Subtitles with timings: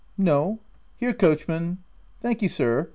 [0.17, 0.57] "No.
[0.97, 1.77] Here, coachman.
[2.21, 2.89] ""Thank'ee, sir.